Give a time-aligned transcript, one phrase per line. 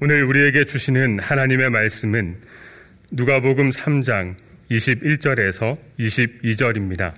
[0.00, 2.36] 오늘 우리에게 주시는 하나님의 말씀은
[3.10, 4.36] 누가복음 3장
[4.70, 7.14] 21절에서 22절입니다.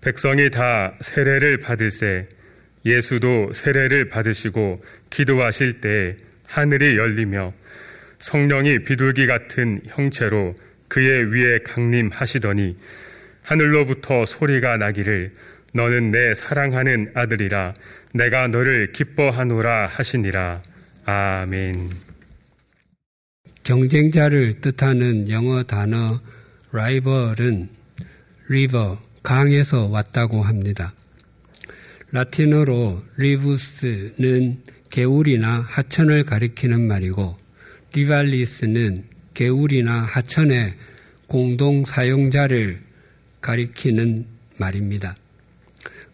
[0.00, 2.28] 백성이 다 세례를 받을세
[2.86, 6.16] 예수도 세례를 받으시고 기도하실 때
[6.46, 7.52] 하늘이 열리며
[8.20, 10.54] 성령이 비둘기 같은 형체로
[10.86, 12.78] 그의 위에 강림하시더니
[13.42, 15.32] 하늘로부터 소리가 나기를
[15.72, 17.74] 너는 내 사랑하는 아들이라
[18.12, 20.62] 내가 너를 기뻐하노라 하시니라.
[21.06, 21.90] 아멘.
[23.62, 26.18] 경쟁자를 뜻하는 영어 단어
[26.72, 27.68] 라이벌은
[28.48, 30.94] river, 강에서 왔다고 합니다.
[32.10, 37.36] 라틴어로 rivus는 개울이나 하천을 가리키는 말이고
[37.94, 40.74] rivalis는 개울이나 하천의
[41.26, 42.80] 공동 사용자를
[43.40, 44.26] 가리키는
[44.58, 45.16] 말입니다.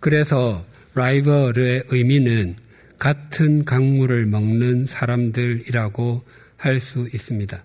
[0.00, 0.64] 그래서
[0.94, 2.56] 라이벌의 의미는
[3.00, 6.22] 같은 강물을 먹는 사람들이라고
[6.56, 7.64] 할 수 있습니다.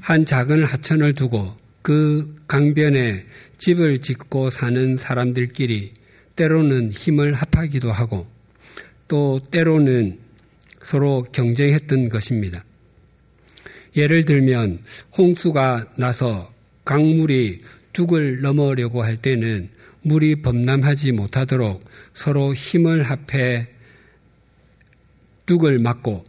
[0.00, 3.24] 한 작은 하천을 두고 그 강변에
[3.58, 5.92] 집을 짓고 사는 사람들끼리
[6.36, 8.26] 때로는 힘을 합하기도 하고
[9.06, 10.18] 또 때로는
[10.82, 12.64] 서로 경쟁했던 것입니다.
[13.94, 14.78] 예를 들면
[15.18, 16.50] 홍수가 나서
[16.86, 17.60] 강물이
[17.92, 19.68] 둑을 넘으려고 할 때는
[20.02, 23.68] 물이 범람하지 못하도록 서로 힘을 합해
[25.46, 26.24] 뚝을 막고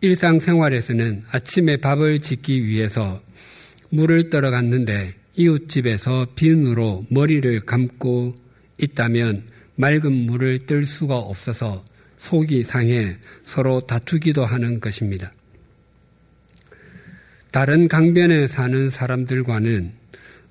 [0.00, 3.22] 일상생활에서는 아침에 밥을 짓기 위해서
[3.90, 8.34] 물을 떨어 갔는데 이웃집에서 비누로 머리를 감고
[8.78, 9.44] 있다면
[9.76, 11.84] 맑은 물을 뜰 수가 없어서
[12.16, 15.32] 속이 상해 서로 다투기도 하는 것입니다.
[17.50, 19.92] 다른 강변에 사는 사람들과는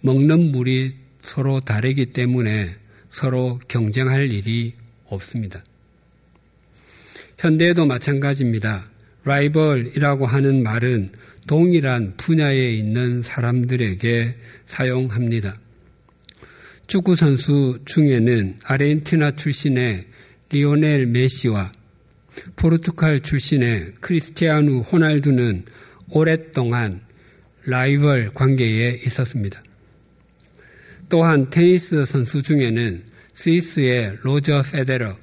[0.02, 2.76] 먹는 물이 서로 다르기 때문에
[3.10, 4.74] 서로 경쟁할 일이
[5.06, 5.62] 없습니다.
[7.38, 8.90] 현대에도 마찬가지입니다.
[9.24, 11.12] 라이벌이라고 하는 말은
[11.48, 15.60] 동일한 분야에 있는 사람들에게 사용합니다.
[16.88, 20.08] 축구 선수 중에는 아르헨티나 출신의
[20.50, 21.72] 리오넬 메시와
[22.56, 25.66] 포르투갈 출신의 크리스티아누 호날두는
[26.10, 27.02] 오랫동안
[27.66, 29.62] 라이벌 관계에 있었습니다.
[31.12, 35.18] 또한 테니스 선수 중에는 스위스의 로저 페데러,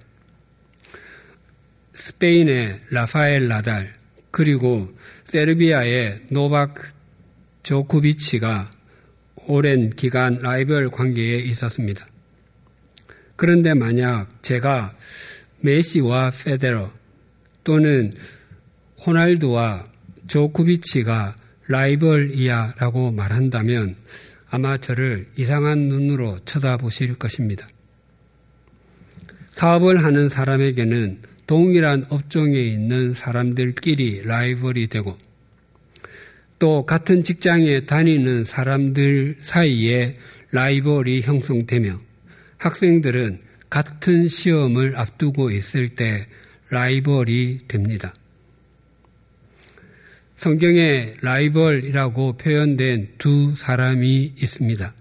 [1.95, 3.95] 스페인의 라파엘 나달,
[4.31, 4.95] 그리고
[5.25, 6.75] 세르비아의 노박
[7.63, 8.71] 조코비치가
[9.47, 12.07] 오랜 기간 라이벌 관계에 있었습니다.
[13.37, 14.95] 그런데 만약 제가
[15.63, 16.91] 메시와 페데러
[17.65, 18.13] 또는
[19.07, 19.89] 호날두와
[20.27, 21.33] 조코비치가
[21.67, 23.97] 라이벌이야 라고 말한다면
[24.51, 27.67] 아마 저를 이상한 눈으로 쳐다보실 것입니다.
[29.53, 35.19] 사업을 하는 사람에게는 동일한 업종에 있는 사람들끼리 라이벌이 되고
[36.59, 40.17] 또 같은 직장에 다니는 사람들 사이에
[40.51, 42.01] 라이벌이 형성되며
[42.59, 46.27] 학생들은 같은 시험을 앞두고 있을 때
[46.71, 48.15] 라이벌이 됩니다.
[50.39, 54.95] 성경에 라이벌이라고 표현된 두 사람이 있습니다.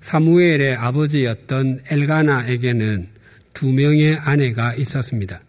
[0.00, 3.08] 사무엘의 아버지였던 엘가나에게는
[3.52, 5.42] 두 명의 아내가 있었습니다.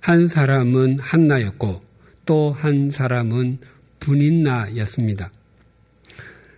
[0.00, 1.82] 한 사람은 한나였고
[2.26, 3.58] 또 한 사람은
[3.98, 5.32] 분인나였습니다.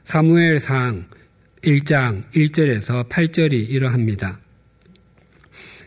[0.05, 1.07] 사무엘상
[1.63, 4.39] 1장 1절에서 8절이 이러합니다.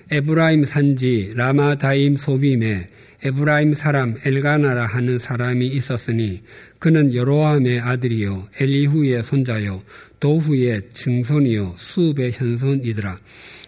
[0.10, 2.90] 에브라임 산지 라마다임 소빔에
[3.24, 6.42] 에브라임 사람 엘가나라 하는 사람이 있었으니
[6.80, 9.82] 그는 여로함의 아들이요 엘리후의 손자요
[10.20, 13.20] 도후의 증손이요 수읍의 현손이더라.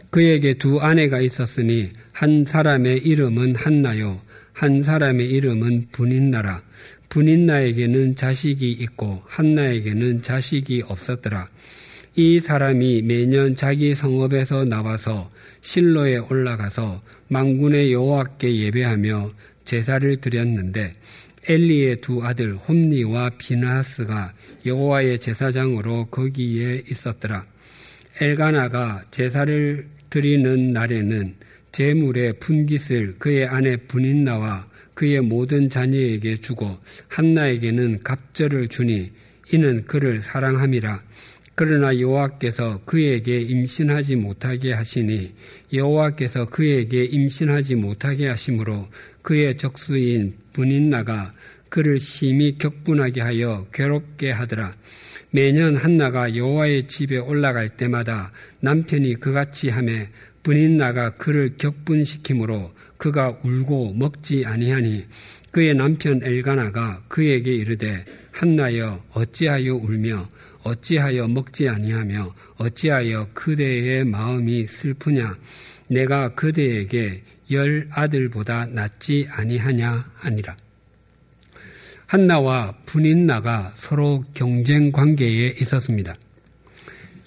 [0.10, 4.22] 그에게 두 아내가 있었으니 한 사람의 이름은 한나요
[4.54, 6.62] 한 사람의 이름은 분인나라.
[7.10, 11.48] 분인나에게는 자식이 있고 한나에게는 자식이 없었더라.
[12.16, 15.31] 이 사람이 매년 자기 성읍에서 나와서
[15.62, 19.32] 실로에 올라가서 망군의 여호와께 예배하며
[19.64, 20.94] 제사를 드렸는데
[21.48, 24.34] 엘리의 두 아들 홈니와 비나하스가
[24.66, 27.46] 여호와의 제사장으로 거기에 있었더라.
[28.20, 31.36] 엘가나가 제사를 드리는 날에는
[31.72, 39.12] 제물의 분깃을 그의 아내 분인나와 그의 모든 자녀에게 주고 한나에게는 갑절을 주니
[39.54, 41.02] 이는 그를 사랑함이라.
[41.56, 45.34] 그러나 여호와께서 그에게 임신하지 못하게 하시니
[45.74, 48.88] 여호와께서 그에게 임신하지 못하게 하심으로
[49.22, 51.34] 그의 적수인 분인나가
[51.70, 54.76] 그를 심히 격분하게 하여 괴롭게 하더라.
[55.30, 60.10] 매년 한나가 여호와의 집에 올라갈 때마다 남편이 그같이 함에
[60.44, 65.06] 분인나가 그를 격분시키므로 그가 울고 먹지 아니하니
[65.52, 70.28] 그의 남편 엘가나가 그에게 이르되 한나여 어찌하여 울며
[70.64, 75.36] 어찌하여 먹지 아니하며 어찌하여 그대의 마음이 슬프냐
[75.88, 80.56] 내가 그대에게 열 아들보다 낫지 아니하냐 하니라.
[82.08, 86.16] 한나와 분인나가 서로 경쟁 관계에 있었습니다.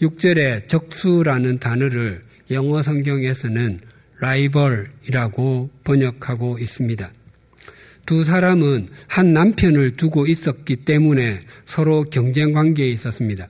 [0.00, 3.80] 6절에 적수라는 단어를 영어 성경에서는
[4.20, 7.10] 라이벌이라고 번역하고 있습니다.
[8.06, 13.48] 두 사람은 한 남편을 두고 있었기 때문에 서로 경쟁 관계에 있었습니다.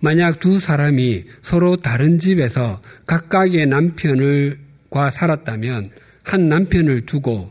[0.00, 5.90] 만약 두 사람이 서로 다른 집에서 각각의 남편을과 살았다면
[6.22, 7.50] 한 남편을 두고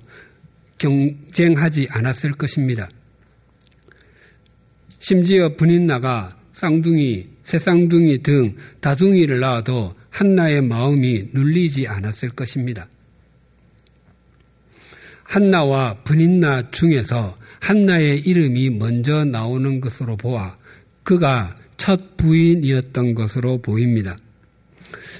[0.78, 2.90] 경쟁하지 않았을 것입니다.
[5.00, 12.88] 심지어 분인나가 쌍둥이, 새쌍둥이 등 다둥이를 낳아도 한나의 마음이 눌리지 않았을 것입니다.
[15.24, 20.56] 한나와 분인나 중에서 한나의 이름이 먼저 나오는 것으로 보아
[21.04, 24.18] 그가 첫 부인이었던 것으로 보입니다.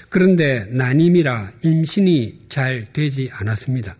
[0.08, 3.94] 그런데 난임이라 임신이 잘 되지 않았습니다.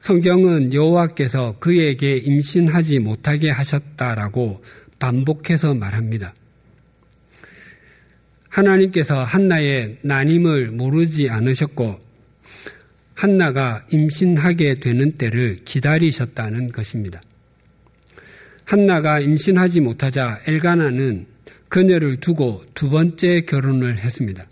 [0.00, 4.62] 성경은 여호와께서 그에게 임신하지 못하게 하셨다라고
[4.98, 6.34] 반복해서 말합니다.
[8.48, 12.00] 하나님께서 한나의 난임을 모르지 않으셨고
[13.18, 17.20] 한나가 임신하게 되는 때를 기다리셨다는 것입니다.
[18.64, 21.26] 한나가 임신하지 못하자 엘가나는
[21.68, 24.46] 그녀를 두고 두 번째 결혼을 했습니다.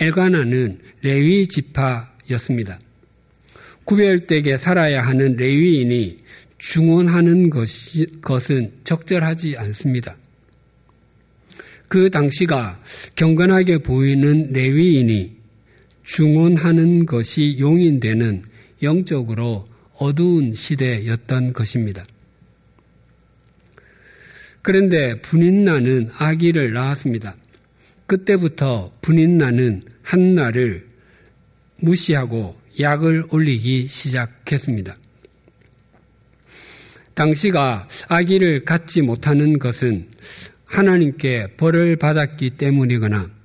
[0.00, 2.80] 엘가나는 레위 지파였습니다.
[3.84, 6.18] 구별되게 살아야 하는 레위인이
[6.58, 10.16] 중원하는 것이, 것은 적절하지 않습니다.
[11.86, 12.82] 그 당시가
[13.14, 15.37] 경건하게 보이는 레위인이
[16.08, 18.42] 중원하는 것이 용인되는
[18.82, 19.68] 영적으로
[19.98, 22.02] 어두운 시대였던 것입니다.
[24.62, 27.36] 그런데 분인나는 아기를 낳았습니다.
[28.06, 30.86] 그때부터 분인나는 한나를
[31.76, 34.96] 무시하고 약을 올리기 시작했습니다.
[37.12, 40.08] 당시가 아기를 갖지 못하는 것은
[40.64, 43.37] 하나님께 벌을 받았기 때문이거나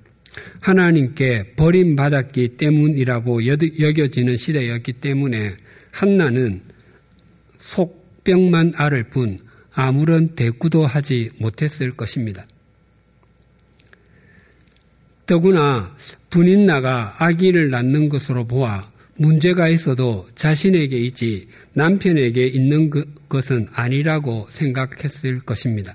[0.60, 5.56] 하나님께 버림받았기 때문이라고 여겨지는 시대였기 때문에
[5.92, 6.62] 한나는
[7.58, 9.38] 속병만 앓을 뿐
[9.74, 12.46] 아무런 대꾸도 하지 못했을 것입니다.
[15.26, 15.96] 더구나
[16.30, 25.40] 분인나가 아기를 낳는 것으로 보아 문제가 있어도 자신에게 있지 남편에게 있는 그, 것은 아니라고 생각했을
[25.42, 25.94] 것입니다.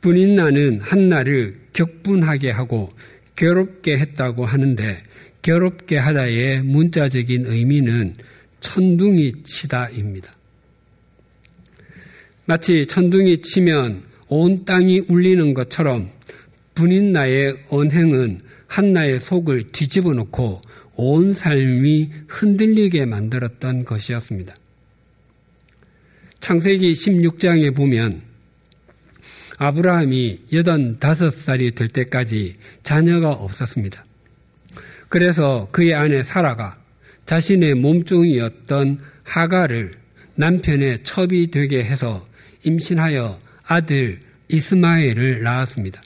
[0.00, 2.90] 분인나는 한나를 격분하게 하고
[3.36, 5.02] 괴롭게 했다고 하는데
[5.42, 8.16] 괴롭게 하다의 문자적인 의미는
[8.60, 10.34] 천둥이 치다입니다.
[12.44, 16.10] 마치 천둥이 치면 온 땅이 울리는 것처럼
[16.74, 20.62] 분인 나의 언행은 한나의 속을 뒤집어 놓고
[20.96, 24.54] 온 삶이 흔들리게 만들었던 것이었습니다.
[26.40, 28.22] 창세기 16장에 보면
[29.62, 34.02] 아브라함이 85살이 될 때까지 자녀가 없었습니다.
[35.10, 36.78] 그래서 그의 아내 사라가
[37.26, 39.92] 자신의 몸종이었던 하가를
[40.36, 42.26] 남편의 첩이 되게 해서
[42.64, 46.02] 임신하여 아들 이스마엘을 낳았습니다.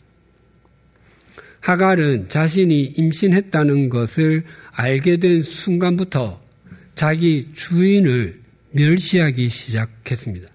[1.60, 6.42] 하갈은 자신이 임신했다는 것을 알게 된 순간부터
[6.96, 8.40] 자기 주인을
[8.72, 10.53] 멸시하기 시작했습니다.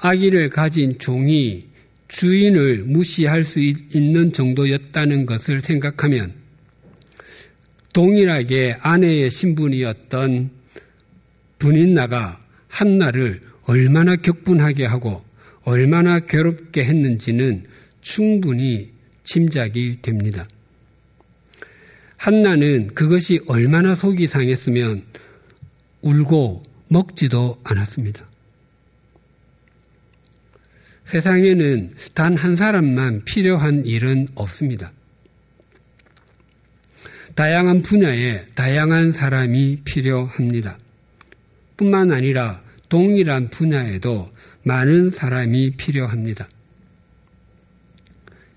[0.00, 1.66] 아기를 가진 종이
[2.08, 6.32] 주인을 무시할 수 있는 정도였다는 것을 생각하면
[7.92, 10.50] 동일하게 아내의 신분이었던
[11.58, 15.22] 분인나가 한나를 얼마나 격분하게 하고
[15.62, 17.64] 얼마나 괴롭게 했는지는
[18.00, 18.90] 충분히
[19.24, 20.48] 짐작이 됩니다.
[22.16, 25.02] 한나는 그것이 얼마나 속이 상했으면
[26.00, 28.29] 울고 먹지도 않았습니다.
[31.10, 34.92] 세상에는 단 한 사람만 필요한 일은 없습니다.
[37.34, 40.78] 다양한 분야에 다양한 사람이 필요합니다.
[41.76, 44.30] 뿐만 아니라 동일한 분야에도
[44.62, 46.48] 많은 사람이 필요합니다.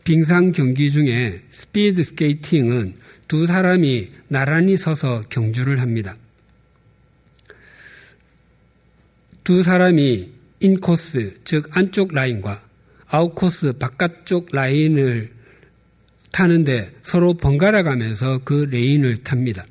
[0.03, 2.95] 빙상 경기 중에 스피드 스케이팅은
[3.27, 6.15] 두 사람이 나란히 서서 경주를 합니다.
[9.43, 10.32] 두 사람이
[10.63, 12.63] 인코스, 즉 안쪽 라인과
[13.07, 15.31] 아웃코스 바깥쪽 라인을
[16.31, 19.65] 타는데 서로 번갈아 가면서 그 레인을 탑니다.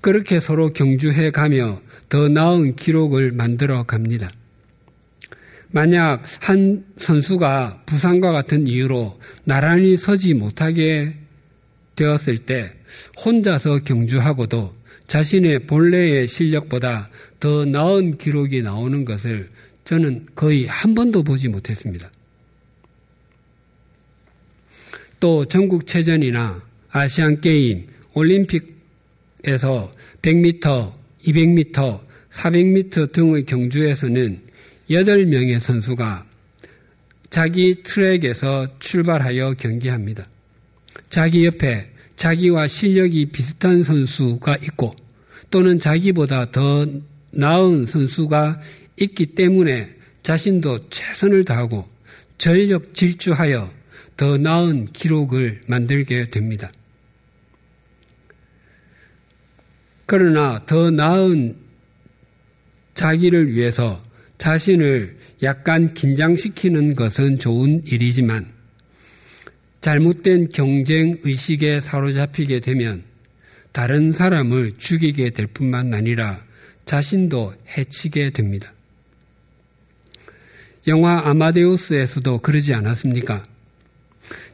[0.00, 4.30] 그렇게 서로 경주해 가며 더 나은 기록을 만들어 갑니다.
[5.68, 11.16] 만약 한 선수가 부상과 같은 이유로 나란히 서지 못하게
[11.96, 12.72] 되었을 때
[13.24, 14.74] 혼자서 경주하고도
[15.06, 19.50] 자신의 본래의 실력보다 더 나은 기록이 나오는 것을
[19.84, 22.10] 저는 거의 한 번도 보지 못했습니다.
[25.18, 29.92] 또 전국체전이나 아시안게임, 올림픽에서
[30.22, 30.92] 100m,
[31.26, 34.40] 200m, 400m 등의 경주에서는
[34.90, 36.26] 8명의 선수가
[37.28, 40.26] 자기 트랙에서 출발하여 경기합니다.
[41.08, 44.94] 자기 옆에 자기와 실력이 비슷한 선수가 있고
[45.50, 46.86] 또는 자기보다 더
[47.32, 48.60] 나은 선수가
[49.00, 51.88] 있기 때문에 자신도 최선을 다하고
[52.38, 53.70] 전력 질주하여
[54.16, 56.70] 더 나은 기록을 만들게 됩니다.
[60.06, 61.56] 그러나 더 나은
[62.94, 64.02] 자기를 위해서
[64.38, 68.46] 자신을 약간 긴장시키는 것은 좋은 일이지만
[69.80, 73.04] 잘못된 경쟁 의식에 사로잡히게 되면
[73.72, 76.44] 다른 사람을 죽이게 될 뿐만 아니라
[76.90, 78.72] 자신도 해치게 됩니다.
[80.88, 83.46] 영화 아마데우스에서도 그러지 않았습니까?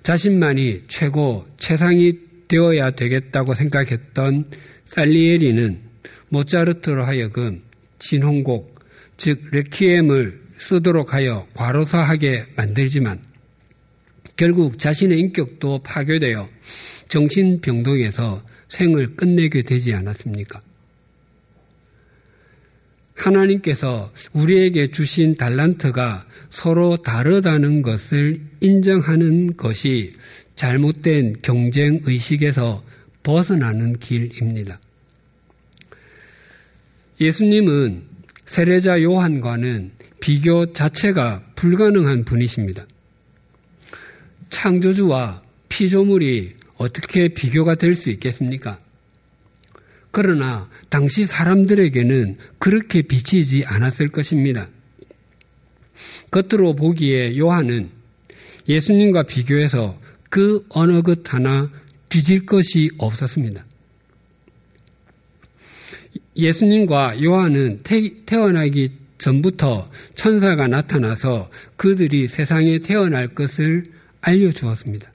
[0.03, 2.13] 자신만이 최고, 최상이
[2.47, 4.51] 되어야 되겠다고 생각했던
[4.85, 5.81] 살리에리는
[6.29, 7.63] 모차르트로 하여금
[8.01, 8.81] 진홍곡,
[9.17, 13.19] 즉 레퀴엠을 쓰도록 하여 과로사하게 만들지만
[14.37, 16.51] 결국 자신의 인격도 파괴되어
[17.09, 20.61] 정신병동에서 생을 끝내게 되지 않았습니까?
[23.17, 30.15] 하나님께서 우리에게 주신 달란트가 서로 다르다는 것을 인정하는 것이
[30.55, 32.83] 잘못된 경쟁 의식에서
[33.23, 34.79] 벗어나는 길입니다.
[37.21, 38.03] 예수님은
[38.45, 42.87] 세례자 요한과는 비교 자체가 불가능한 분이십니다.
[44.51, 48.79] 창조주와 피조물이 어떻게 비교가 될 수 있겠습니까?
[50.17, 54.67] 그러나 당시 사람들에게는 그렇게 비치지 않았을 것입니다.
[56.31, 57.91] 겉으로 보기에 요한은
[58.67, 61.71] 예수님과 비교해서 그 어느 것 하나
[62.09, 63.63] 뒤질 것이 없었습니다.
[66.35, 67.83] 예수님과 요한은
[68.25, 73.85] 태어나기 전부터 천사가 나타나서 그들이 세상에 태어날 것을
[74.23, 75.13] 알려주었습니다.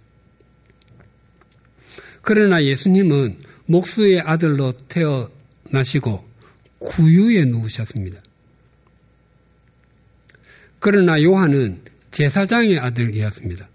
[2.22, 6.24] 그러나 예수님은 목수의 아들로 태어나시고
[6.80, 8.22] 구유에 누우셨습니다.
[10.80, 13.70] 그러나 요한은 제사장의 아들이었습니다.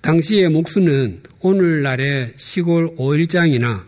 [0.00, 3.86] 당시의 목수는 오늘날의 시골 오일장이나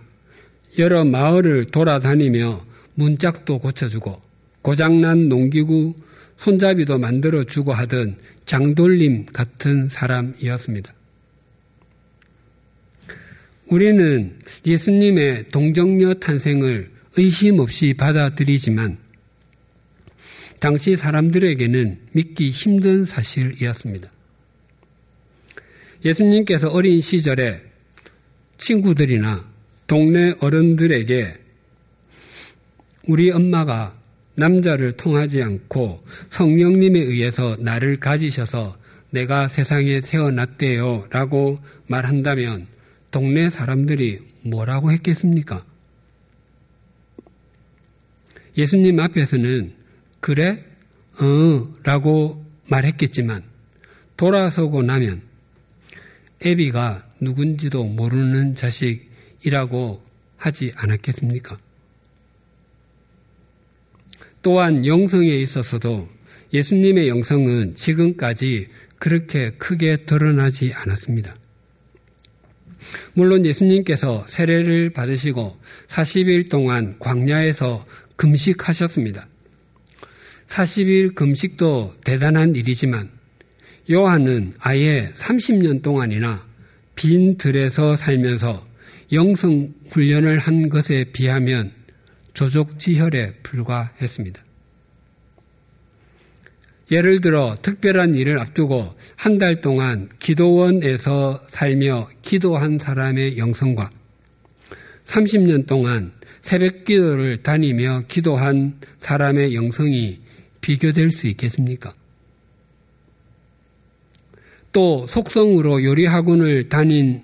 [0.78, 4.20] 여러 마을을 돌아다니며 문짝도 고쳐주고
[4.62, 5.94] 고장난 농기구
[6.36, 10.92] 손잡이도 만들어주고 하던 장돌림 같은 사람이었습니다.
[13.66, 18.98] 우리는 예수님의 동정녀 탄생을 의심 없이 받아들이지만
[20.58, 24.08] 당시 사람들에게는 믿기 힘든 사실이었습니다.
[26.04, 27.62] 예수님께서 어린 시절에
[28.58, 29.48] 친구들이나
[29.86, 31.34] 동네 어른들에게
[33.08, 33.92] 우리 엄마가
[34.36, 38.76] 남자를 통하지 않고 성령님에 의해서 나를 가지셔서
[39.10, 42.66] 내가 세상에 태어났대요 라고 말한다면
[43.14, 45.64] 동네 사람들이 뭐라고 했겠습니까?
[48.58, 49.72] 예수님 앞에서는
[50.18, 50.64] 그래?
[51.20, 53.44] 어, 라고 말했겠지만
[54.16, 55.22] 돌아서고 나면
[56.44, 60.02] 애비가 누군지도 모르는 자식이라고
[60.36, 61.56] 하지 않았겠습니까?
[64.42, 66.08] 또한 영성에 있어서도
[66.52, 68.66] 예수님의 영성은 지금까지
[68.98, 71.36] 그렇게 크게 드러나지 않았습니다.
[73.14, 75.56] 물론 예수님께서 세례를 받으시고
[75.88, 77.84] 40일 동안 광야에서
[78.16, 79.26] 금식하셨습니다.
[80.48, 83.10] 40일 금식도 대단한 일이지만
[83.90, 86.46] 요한은 아예 30년 동안이나
[86.94, 88.66] 빈 들에서 살면서
[89.12, 91.72] 영성 훈련을 한 것에 비하면
[92.34, 94.43] 조족지혈에 불과했습니다.
[96.90, 103.90] 예를 들어 특별한 일을 앞두고 한 달 동안 기도원에서 살며 기도한 사람의 영성과
[105.06, 110.20] 30년 동안 새벽 기도를 다니며 기도한 사람의 영성이
[110.60, 111.94] 비교될 수 있겠습니까?
[114.72, 117.22] 또 속성으로 요리 학원을 다닌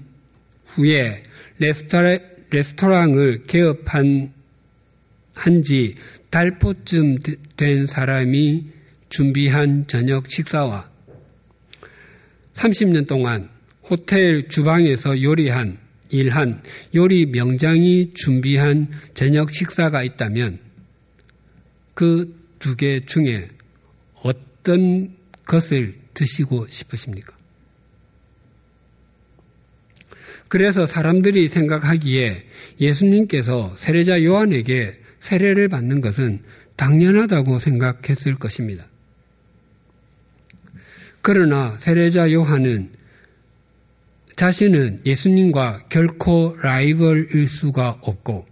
[0.69, 1.23] 후에
[1.59, 2.19] 레스토랑,
[2.51, 4.33] 레스토랑을 개업한
[5.35, 5.97] 한지
[6.31, 7.19] 달포쯤
[7.57, 8.67] 된 사람이
[9.11, 10.89] 준비한 저녁 식사와
[12.55, 13.51] 30년 동안
[13.85, 16.63] 호텔 주방에서 요리한 일한
[16.95, 20.59] 요리 명장이 준비한 저녁 식사가 있다면
[21.95, 23.49] 그 두 개 중에
[24.23, 27.35] 어떤 것을 드시고 싶으십니까?
[30.49, 32.45] 그래서 사람들이 생각하기에
[32.81, 36.41] 예수님께서 세례자 요한에게 세례를 받는 것은
[36.77, 38.87] 당연하다고 생각했을 것입니다.
[41.23, 42.91] 그러나 세례자 요한은
[44.37, 48.47] 자신은 예수님과 결코 라이벌일 수가 없고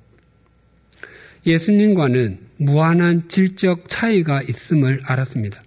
[1.46, 5.62] 예수님과는 무한한 질적 차이가 있음을 알았습니다.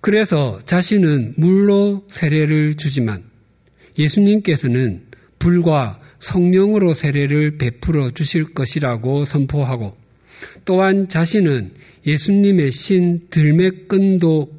[0.00, 3.24] 그래서 자신은 물로 세례를 주지만
[3.98, 5.06] 예수님께서는
[5.40, 9.96] 불과 성령으로 세례를 베풀어 주실 것이라고 선포하고
[10.66, 11.72] 또한 자신은
[12.06, 14.52] 예수님의 신 들매끈도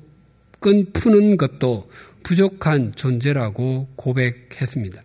[0.60, 1.90] 끈 푸는 것도
[2.24, 5.04] 부족한 존재라고 고백했습니다.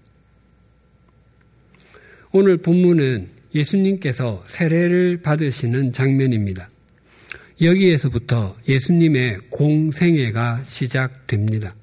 [2.32, 6.70] 오늘 본문은 예수님께서 세례를 받으시는 장면입니다.
[7.60, 11.74] 여기에서부터 예수님의 공생애가 시작됩니다.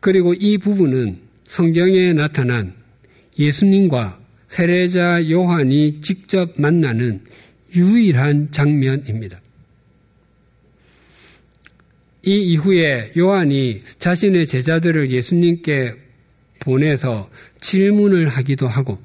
[0.00, 2.72] 그리고 이 부분은 성경에 나타난
[3.38, 4.25] 예수님과
[4.56, 7.20] 세례자 요한이 직접 만나는
[7.74, 9.38] 유일한 장면입니다.
[12.22, 15.94] 이 이후에 요한이 자신의 제자들을 예수님께
[16.60, 17.28] 보내서
[17.60, 18.98] 질문을 하기도 하고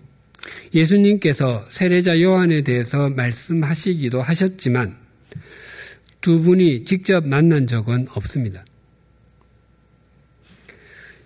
[0.73, 4.95] 예수님께서 세례자 요한에 대해서 말씀하시기도 하셨지만
[6.21, 8.63] 두 분이 직접 만난 적은 없습니다.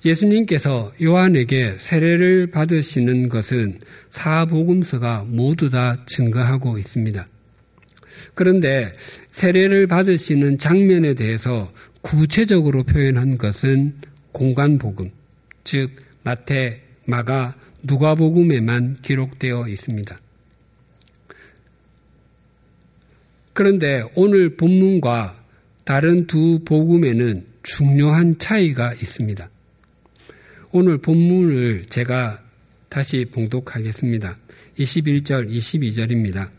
[0.05, 3.79] 예수님께서 요한에게 세례를 받으시는 것은
[4.11, 7.27] 사복음서가 모두 다 증거하고 있습니다.
[8.35, 8.93] 그런데
[9.31, 13.95] 세례를 받으시는 장면에 대해서 구체적으로 표현한 것은
[14.31, 15.09] 공간복음,
[15.63, 15.91] 즉
[16.23, 20.19] 마태, 마가, 누가복음에만 기록되어 있습니다.
[23.53, 25.41] 그런데 오늘 본문과
[25.83, 29.49] 다른 두 복음에는 중요한 차이가 있습니다.
[30.77, 32.43] 오늘 본문을 제가
[32.89, 34.35] 다시 봉독하겠습니다.
[34.77, 36.49] 21절, 22절입니다.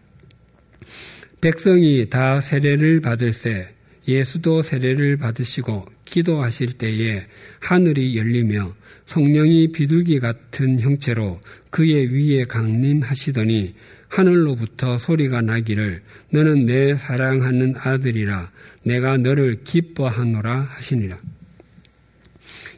[1.43, 3.75] 백성이 다 세례를 받을새
[4.09, 7.27] 예수도 세례를 받으시고 기도하실 때에
[7.61, 8.75] 하늘이 열리며
[9.05, 13.75] 성령이 비둘기 같은 형체로 그의 위에 강림하시더니
[14.09, 16.01] 하늘로부터 소리가 나기를
[16.31, 18.51] 너는 내 사랑하는 아들이라
[18.83, 21.19] 내가 너를 기뻐하노라 하시니라.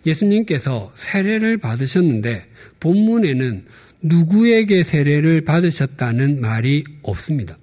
[0.06, 2.46] 예수님께서 세례를 받으셨는데
[2.80, 3.64] 본문에는
[4.02, 7.56] 누구에게 세례를 받으셨다는 말이 없습니다.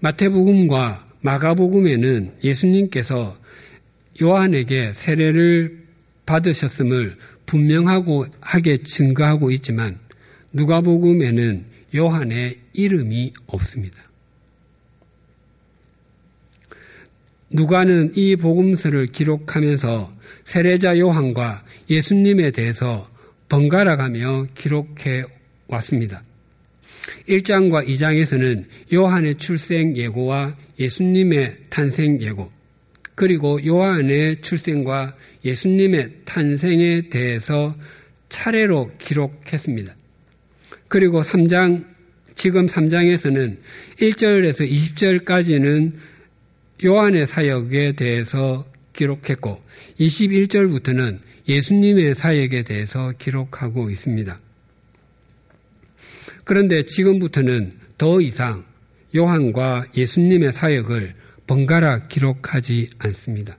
[0.00, 3.38] 마태복음과 마가복음에는 예수님께서
[4.22, 5.86] 요한에게 세례를
[6.26, 9.98] 받으셨음을 분명하고 하게 증거하고 있지만
[10.52, 14.05] 누가복음에는 요한의 이름이 없습니다.
[17.50, 20.12] 누가는 이 복음서를 기록하면서
[20.44, 23.08] 세례자 요한과 예수님에 대해서
[23.48, 25.24] 번갈아 가며 기록해
[25.68, 26.24] 왔습니다.
[27.28, 32.50] 1장과 2장에서는 요한의 출생 예고와 예수님의 탄생 예고,
[33.14, 37.76] 그리고 요한의 출생과 예수님의 탄생에 대해서
[38.28, 39.94] 차례로 기록했습니다.
[40.88, 41.86] 그리고 3장,
[42.34, 43.56] 지금 3장에서는
[44.00, 45.92] 1절에서 20절까지는
[46.84, 49.62] 요한의 사역에 대해서 기록했고
[49.98, 54.38] 21절부터는 예수님의 사역에 대해서 기록하고 있습니다.
[56.44, 58.64] 그런데 지금부터는 더 이상
[59.14, 61.14] 요한과 예수님의 사역을
[61.46, 63.56] 번갈아 기록하지 않습니다.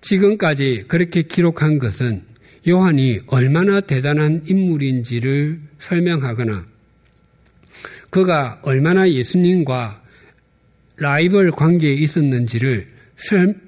[0.00, 2.22] 지금까지 그렇게 기록한 것은
[2.68, 6.73] 요한이 얼마나 대단한 인물인지를 설명하거나
[8.14, 10.00] 그가 얼마나 예수님과
[10.98, 12.86] 라이벌 관계에 있었는지를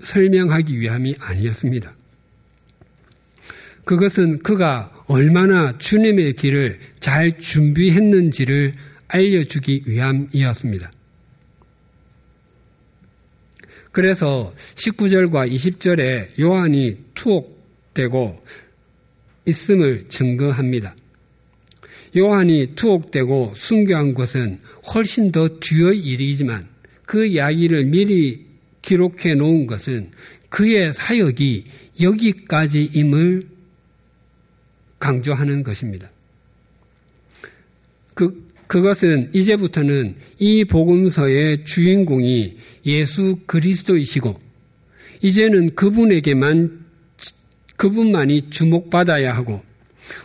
[0.04, 1.92] 설명하기 위함이 아니었습니다.
[3.85, 8.74] 그것은 그가 얼마나 주님의 길을 잘 준비했는지를
[9.09, 10.92] 알려주기 위함이었습니다.
[13.90, 18.44] 그래서 19절과 20절에 요한이 투옥되고
[19.44, 20.94] 있음을 증거합니다.
[22.16, 24.59] 요한이 투옥되고 순교한 것은
[24.94, 26.66] 훨씬 더 뒤의 일이지만
[27.05, 28.46] 그 이야기를 미리
[28.83, 30.11] 기록해 놓은 것은
[30.48, 31.64] 그의 사역이
[32.00, 33.42] 여기까지임을
[34.98, 36.11] 강조하는 것입니다.
[38.14, 44.38] 그, 그것은 이제부터는 이 복음서의 주인공이 예수 그리스도이시고,
[45.22, 46.87] 이제는 그분에게만,
[47.76, 49.62] 그분만이 주목받아야 하고,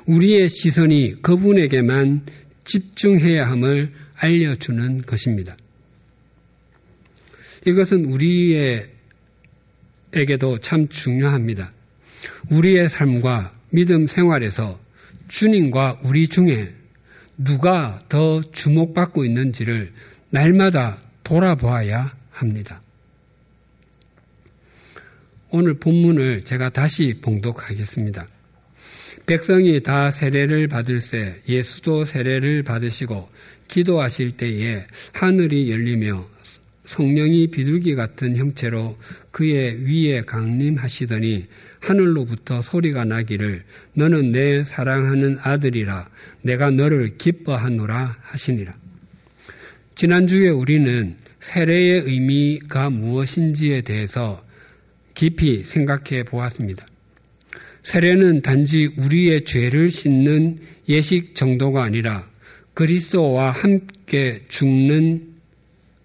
[0.06, 2.26] 우리의 시선이 그분에게만
[2.64, 5.56] 집중해야 함을 알려주는 것입니다.
[7.66, 8.90] 이것은 우리에게도
[10.62, 11.74] 참 중요합니다.
[12.50, 14.80] 우리의 삶과 믿음 생활에서
[15.28, 16.74] 주님과 우리 중에
[17.38, 19.92] 누가 더 주목받고 있는지를
[20.30, 22.82] 날마다 돌아보아야 합니다.
[25.50, 28.28] 오늘 본문을 제가 다시 봉독하겠습니다.
[29.32, 33.30] 백성이 다 세례를 받을새 예수도 세례를 받으시고
[33.70, 36.28] 기도하실 때에 하늘이 열리며
[36.84, 38.98] 성령이 비둘기 같은 형체로
[39.32, 41.48] 그의 위에 강림하시더니
[41.80, 43.64] 하늘로부터 소리가 나기를
[43.94, 46.10] 너는 내 사랑하는 아들이라
[46.42, 48.74] 내가 너를 기뻐하노라 하시니라.
[49.96, 54.44] 지난주에 우리는 세례의 의미가 무엇인지에 대해서
[55.14, 56.91] 깊이 생각해 보았습니다.
[57.84, 62.30] 세례는 단지 우리의 죄를 씻는 예식 정도가 아니라
[62.74, 65.28] 그리스도와 함께 죽는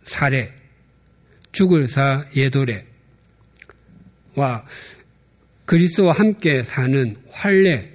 [0.03, 0.53] 사례,
[1.53, 2.85] 죽을 사 예도래와
[5.65, 7.93] 그리스도와 함께 사는 활례,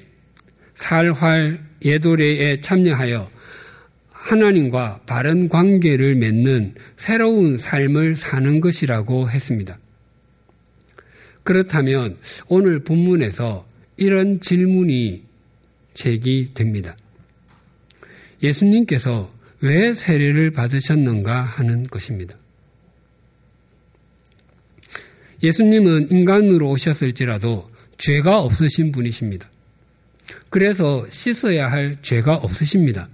[0.75, 3.29] 살활 예도래에 참여하여
[4.11, 9.77] 하나님과 바른 관계를 맺는 새로운 삶을 사는 것이라고 했습니다.
[11.43, 12.17] 그렇다면
[12.47, 13.65] 오늘 본문에서
[13.97, 15.23] 이런 질문이
[15.93, 16.95] 제기됩니다.
[18.41, 22.35] 예수님께서 왜 세례를 받으셨는가 하는 것입니다.
[25.43, 29.49] 예수님은 인간으로 오셨을지라도 죄가 없으신 분이십니다.
[30.49, 33.09] 그래서 씻어야 할 죄가 없으십니다.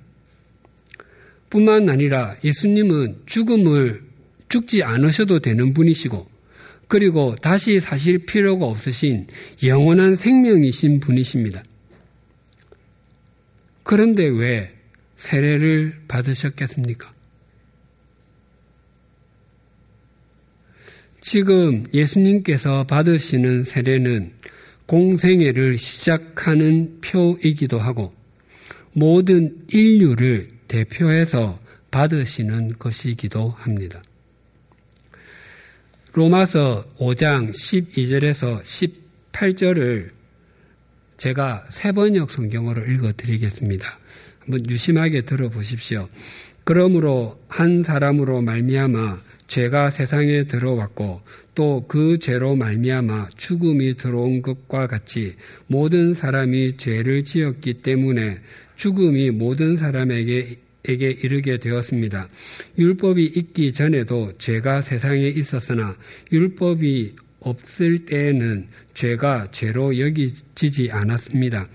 [1.49, 4.03] 뿐만 아니라 예수님은 죽음을
[4.49, 6.36] 죽지 않으셔도 되는 분이시고
[6.87, 9.27] 그리고 다시 사실 필요가 없으신
[9.63, 11.63] 영원한 생명이신 분이십니다.
[13.83, 14.73] 그런데 왜
[15.17, 17.13] 세례를 받으셨겠습니까?
[21.21, 24.31] 지금 예수님께서 받으시는 세례는
[24.85, 28.13] 공생애를 시작하는 표이기도 하고
[28.93, 31.59] 모든 인류를 대표해서
[31.91, 34.01] 받으시는 것이기도 합니다.
[36.17, 38.63] 로마서 5장 12절에서
[39.31, 40.09] 18절을
[41.17, 43.85] 제가 세 번역 성경으로 읽어 드리겠습니다.
[44.39, 46.09] 한번 유심하게 들어보십시오.
[46.63, 51.21] 그러므로 한 사람으로 말미암아 죄가 세상에 들어왔고
[51.53, 55.35] 또 그 죄로 말미암아 죽음이 들어온 것과 같이
[55.67, 58.39] 모든 사람이 죄를 지었기 때문에
[58.75, 62.27] 죽음이 모든 사람에게 에게 이르게 되었습니다.
[62.77, 65.95] 율법이 있기 전에도 죄가 세상에 있었으나
[66.31, 71.67] 율법이 없을 때에는 죄가 죄로 여기지지 않았습니다.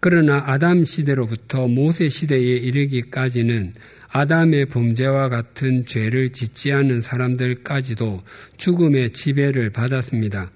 [0.00, 3.74] 그러나 아담 시대로부터 모세 시대에 이르기까지는
[4.08, 8.22] 아담의 범죄와 같은 죄를 짓지 않은 사람들까지도
[8.56, 10.50] 죽음의 지배를 받았습니다.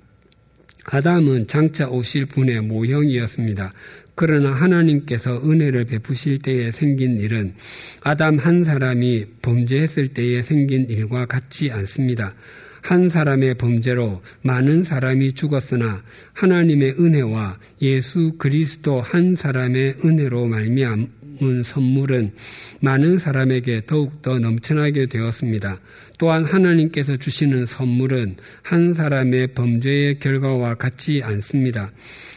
[0.85, 3.73] 아담은 장차 오실 분의 모형이었습니다.
[4.17, 7.55] 그러나 하나님께서 은혜를 베푸실 때에 생긴 일은
[8.03, 12.35] 아담 한 사람이 범죄했을 때에 생긴 일과 같지 않습니다.
[12.83, 16.03] 한 사람의 범죄로 많은 사람이 죽었으나
[16.33, 21.09] 하나님의 은혜와 예수 그리스도 한 사람의 은혜로 말미암
[21.43, 22.33] 은 선물은
[22.81, 25.81] 많은 사람에게 더욱더 넘쳐나게 되었습니다.
[26.19, 31.91] 또한 하나님께서 주시는 선물은 한 사람의 범죄의 결과와 같지 않습니다.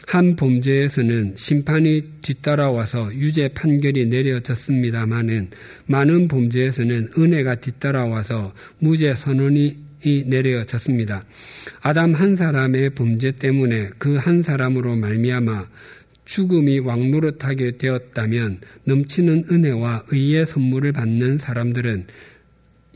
[0.06, 5.50] 한 범죄에서는 심판이 뒤따라와서 유죄 판결이 내려졌습니다만은
[5.86, 9.90] 많은 범죄에서는 은혜가 뒤따라와서 무죄 선언이
[10.26, 11.24] 내려졌습니다.
[11.82, 15.66] 아담 한 사람의 범죄 때문에 그 한 사람으로 말미암아
[16.30, 22.06] 죽음이 왕노릇하게 되었다면 넘치는 은혜와 의의 선물을 받는 사람들은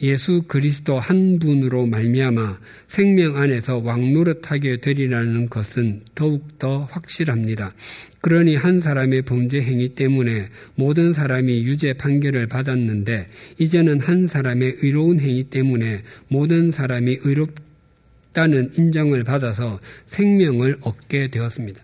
[0.02, 7.74] 예수 그리스도 한 분으로 말미암아 생명 안에서 왕노릇하게 되리라는 것은 더욱더 확실합니다.
[8.20, 15.18] 그러니 한 사람의 범죄 행위 때문에 모든 사람이 유죄 판결을 받았는데 이제는 한 사람의 의로운
[15.18, 21.82] 행위 때문에 모든 사람이 의롭다는 인정을 받아서 생명을 얻게 되었습니다.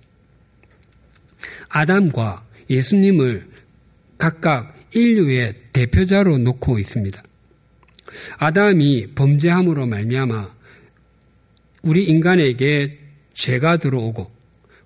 [1.70, 3.48] 아담과 예수님을
[4.18, 7.22] 각각 인류의 대표자로 놓고 있습니다.
[8.38, 10.50] 아담이 범죄함으로 말미암아
[11.82, 12.98] 우리 인간에게
[13.32, 14.30] 죄가 들어오고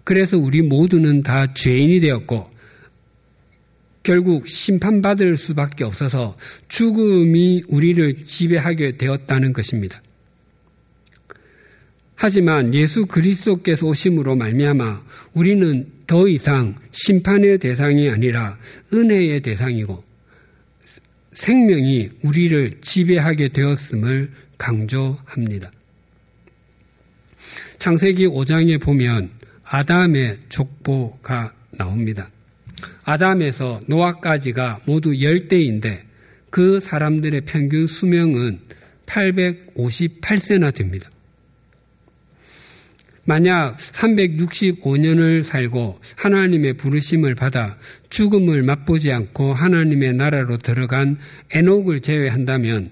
[0.05, 2.53] 그래서 우리 모두는 다 죄인이 되었고
[4.03, 6.37] 결국 심판받을 수밖에 없어서
[6.69, 10.03] 죽음이 우리를 지배하게 되었다는 것입니다.
[12.27, 15.03] 하지만 예수 그리스도께서 오심으로 말미암아
[15.35, 18.57] 우리는 더 이상 심판의 대상이 아니라
[18.95, 20.03] 은혜의 대상이고
[21.35, 25.71] 생명이 우리를 지배하게 되었음을 강조합니다.
[27.79, 29.29] 창세기 5장에 보면
[29.63, 32.31] 아담의 족보가 나옵니다.
[33.05, 35.99] 아담에서 노아까지가 모두 10대인데
[36.49, 38.61] 그 사람들의 평균 수명은
[39.05, 41.11] 858세나 됩니다.
[43.27, 47.77] 만약 365년을 살고 하나님의 부르심을 받아
[48.11, 51.19] 죽음을 맛보지 않고 하나님의 나라로 들어간
[51.51, 52.91] 에녹을 제외한다면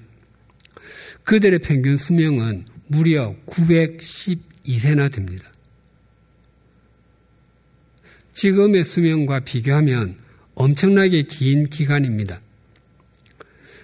[1.25, 5.53] 그들의 평균 수명은 무려 912세나 됩니다.
[8.33, 10.17] 지금의 수명과 비교하면
[10.55, 12.41] 엄청나게 긴 기간입니다.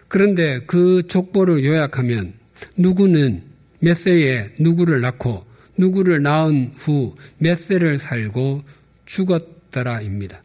[0.09, 2.33] 그런데 그 족보를 요약하면
[2.77, 3.43] 누구는
[3.81, 5.48] 몇 세에 누구를 낳고
[5.79, 8.63] 누구를 낳은 후 몇 세를 살고
[9.07, 10.43] 죽었더라입니다.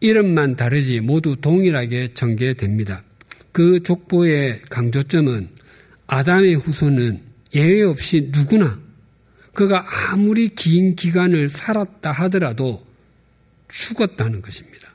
[0.00, 3.02] 이름만 다르지 모두 동일하게 전개됩니다.
[3.50, 5.48] 그 족보의 강조점은
[6.06, 7.20] 아담의 후손은
[7.54, 8.78] 예외 없이 누구나
[9.54, 12.86] 그가 아무리 긴 기간을 살았다 하더라도
[13.68, 14.94] 죽었다는 것입니다.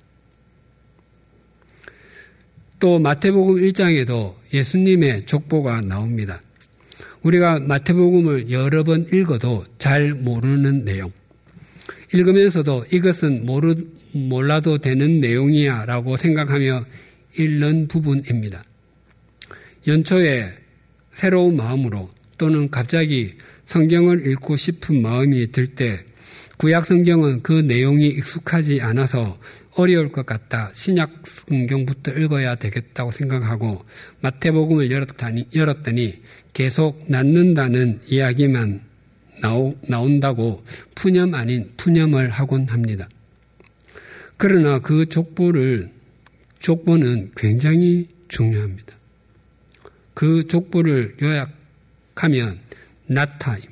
[2.80, 6.42] 또 마태복음 1장에도 예수님의 족보가 나옵니다.
[7.24, 11.12] 우리가 마태복음을 여러 번 읽어도 잘 모르는 내용.
[12.14, 13.76] 읽으면서도 이것은 모르,
[14.14, 16.86] 몰라도 되는 내용이야 라고 생각하며
[17.38, 18.64] 읽는 부분입니다.
[19.88, 20.54] 연초에
[21.14, 23.34] 새로운 마음으로 또는 갑자기
[23.66, 26.04] 성경을 읽고 싶은 마음이 들 때
[26.58, 29.40] 구약 성경은 그 내용이 익숙하지 않아서
[29.74, 30.70] 어려울 것 같다.
[30.74, 33.84] 신약 성경부터 읽어야 되겠다고 생각하고
[34.22, 36.20] 마태복음을 열었더니, 열었더니
[36.54, 38.82] 계속 낳는다는 이야기만
[39.42, 40.64] 나오, 나온다고
[40.96, 43.10] 푸념 아닌 푸념을 하곤 합니다.
[44.38, 45.90] 그러나 그 족보를,
[46.60, 48.96] 족보는 굉장히 중요합니다.
[50.14, 52.60] 그 족보를 요약하면
[53.08, 53.72] 나타입니다.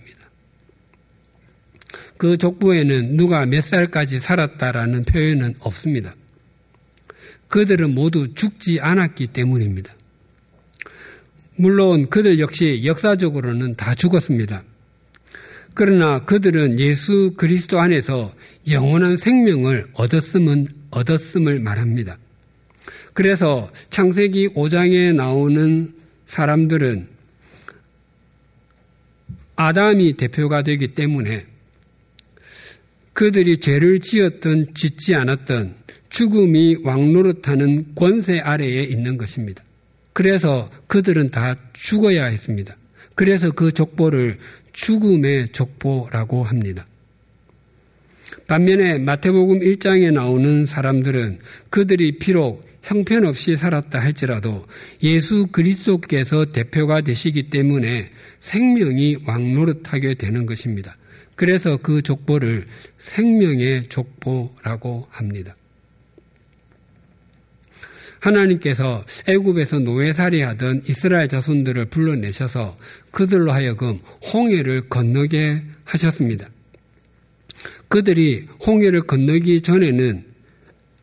[2.18, 6.16] 그 족보에는 누가 몇 살까지 살았다라는 표현은 없습니다.
[7.48, 9.94] 그들은 모두 죽지 않았기 때문입니다.
[11.60, 14.64] 물론 그들 역시 역사적으로는 다 죽었습니다.
[15.74, 18.34] 그러나 그들은 예수 그리스도 안에서
[18.70, 22.18] 영원한 생명을 얻었음은 얻었음을 말합니다.
[23.14, 25.94] 그래서 창세기 5장에 나오는
[26.28, 27.08] 사람들은
[29.58, 31.46] 아담이 대표가 되기 때문에
[33.12, 35.76] 그들이 죄를 지었던 짓지 않았던
[36.08, 39.62] 죽음이 왕노릇하는 권세 아래에 있는 것입니다.
[40.20, 42.76] 그래서 그들은 다 죽어야 했습니다.
[43.16, 44.38] 그래서 그 족보를
[44.74, 46.86] 죽음의 족보라고 합니다.
[48.46, 54.66] 반면에 마태복음 1장에 나오는 사람들은 그들이 비록 형편없이 살았다 할지라도
[55.04, 58.10] 예수 그리스도께서 대표가 되시기 때문에
[58.42, 60.98] 생명이 왕노릇하게 되는 것입니다.
[61.36, 62.66] 그래서 그 족보를
[62.98, 65.56] 생명의 족보라고 합니다.
[68.20, 72.76] 하나님께서 애굽에서 노예살이하던 이스라엘 자손들을 불러내셔서
[73.12, 74.00] 그들로 하여금
[74.34, 76.50] 홍해를 건너게 하셨습니다.
[77.88, 80.24] 그들이 홍해를 건너기 전에는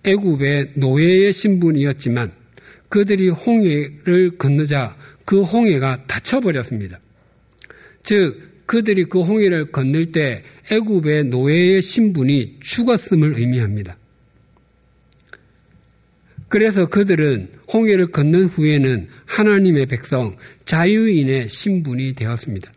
[0.04, 2.32] 애굽의 노예의 신분이었지만
[2.88, 7.00] 그들이 홍해를 건너자 그 홍해가 닫혀버렸습니다.
[8.04, 13.96] 즉 그들이 그 홍해를 건널 때 애굽의 노예의 신분이 죽었음을 의미합니다.
[16.48, 22.72] 그래서 그들은 홍해를 건넌 후에는 하나님의 백성, 자유인의 신분이 되었습니다.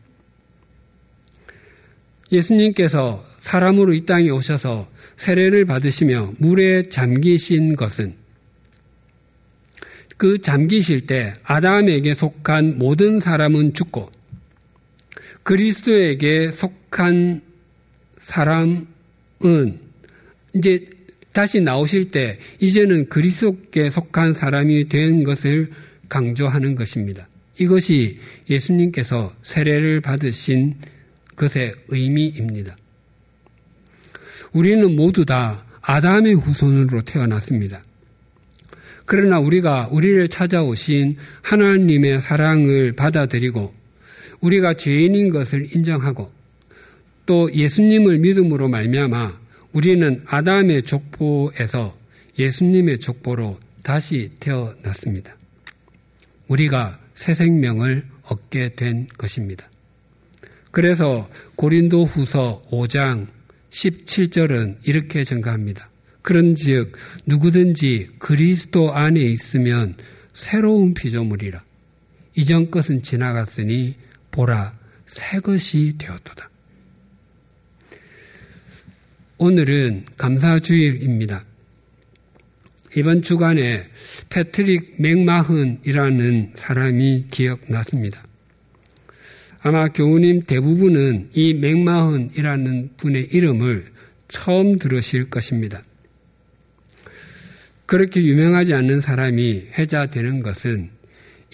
[2.31, 8.15] 예수님께서 사람으로 이 땅에 오셔서 세례를 받으시며 물에 잠기신 것은
[10.17, 14.09] 그 잠기실 때 아담에게 속한 모든 사람은 죽고
[15.43, 17.41] 그리스도에게 속한
[18.19, 18.87] 사람은
[20.53, 20.89] 이제
[21.31, 25.69] 다시 나오실 때 이제는 그리스도께 속한 사람이 된 것을
[26.07, 27.27] 강조하는 것입니다.
[27.59, 28.17] 이것이
[28.49, 30.75] 예수님께서 세례를 받으신
[31.35, 32.75] 것의 의미입니다.
[34.53, 37.83] 우리는 모두 다 아담의 후손으로 태어났습니다.
[39.05, 43.73] 그러나 우리가 우리를 찾아오신 하나님의 사랑을 받아들이고
[44.39, 46.29] 우리가 죄인인 것을 인정하고
[47.25, 49.39] 또 예수님을 믿음으로 말미암아
[49.73, 51.95] 우리는 아담의 족보에서
[52.37, 55.35] 예수님의 족보로 다시 태어났습니다.
[56.47, 59.69] 우리가 새 생명을 얻게 된 것입니다.
[60.71, 63.27] 그래서 고린도 후서 5장
[63.71, 65.89] 17절은 이렇게 증가합니다.
[66.21, 66.93] 그런 즉
[67.25, 69.95] 누구든지 그리스도 안에 있으면
[70.33, 71.63] 새로운 피조물이라.
[72.35, 73.95] 이전 것은 지나갔으니
[74.31, 74.77] 보라
[75.07, 76.49] 새 것이 되었도다.
[79.41, 81.45] 오늘은 감사주일입니다.
[82.97, 83.83] 이번 주간에
[84.29, 88.21] 패트릭 맥마흔이라는 사람이 기억났습니다.
[89.61, 93.85] 아마 교우님 대부분은 이 맥마흔이라는 분의 이름을
[94.27, 95.81] 처음 들으실 것입니다.
[97.85, 100.89] 그렇게 유명하지 않는 사람이 해자되는 것은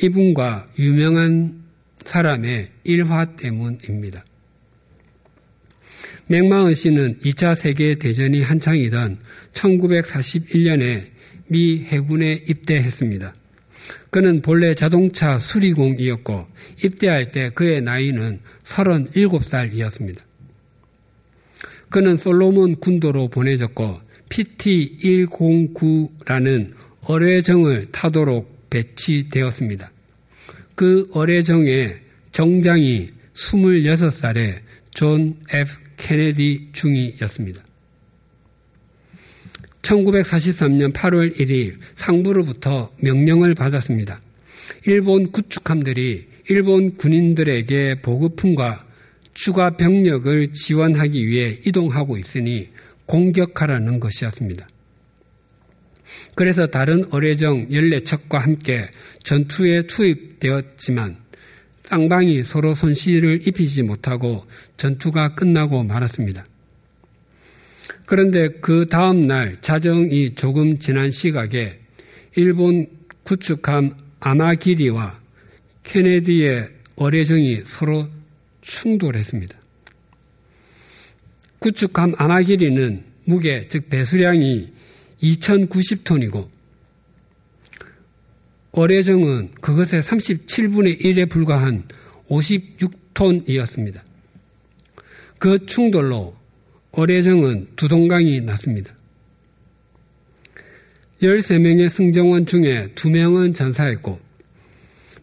[0.02, 1.62] 이분과 유명한
[2.04, 4.24] 사람의 일화 때문입니다.
[6.28, 9.20] 맥마흔 씨는 2차 세계대전이 한창이던
[9.54, 11.06] 1941년에
[11.48, 13.36] 미 해군에 입대했습니다.
[14.10, 16.48] 그는 본래 자동차 수리공이었고
[16.84, 20.18] 입대할 때 그의 나이는 37살이었습니다.
[21.90, 29.92] 그는 솔로몬 군도로 보내졌고 PT-109라는 어뢰정을 타도록 배치되었습니다.
[30.74, 32.00] 그 어뢰정의
[32.32, 34.62] 정장이 26살의
[34.92, 35.85] 존 F.
[35.98, 37.64] 케네디 중위였습니다.
[39.82, 44.22] 1943년 8월 1일 상부로부터 명령을 받았습니다.
[44.86, 48.86] 일본 구축함들이 일본 군인들에게 보급품과
[49.34, 52.70] 추가 병력을 지원하기 위해 이동하고 있으니
[53.06, 54.68] 공격하라는 것이었습니다.
[56.36, 58.90] 그래서 다른 어뢰정 14척과 함께
[59.24, 61.18] 전투에 투입되었지만
[61.88, 64.46] 쌍방이 서로 손실을 입히지 못하고
[64.78, 66.46] 전투가 끝나고 말았습니다.
[68.06, 71.80] 그런데 그 다음 날 자정이 조금 지난 시각에
[72.36, 72.88] 일본
[73.24, 75.20] 구축함 아마기리와
[75.84, 78.08] 케네디의 어뢰정이 서로
[78.62, 79.58] 충돌했습니다.
[81.60, 84.72] 구축함 아마기리는 무게, 즉 배수량이
[85.22, 86.55] 2090톤이고
[88.76, 91.84] 어뢰정은 그것의 37분의 1에 불과한
[92.28, 94.02] 56톤이었습니다.
[95.40, 96.36] 그 충돌로
[96.92, 98.94] 어뢰정은 두 동강이 났습니다.
[101.22, 104.20] 13명의 승정원 중에 2명은 전사했고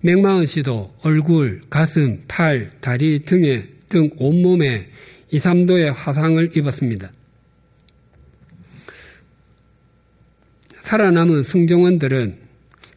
[0.00, 4.88] 맥마은 씨도 얼굴, 가슴, 팔, 다리 등에 등 온몸에
[5.30, 7.12] 2, 3도의 화상을 입었습니다.
[10.80, 12.41] 살아남은 승정원들은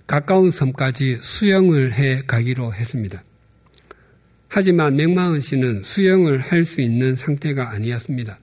[0.07, 3.23] 가까운 섬까지 수영을 해 가기로 했습니다.
[4.47, 8.39] 하지만 맥마은 씨는 수영을 할 수 있는 상태가 아니었습니다.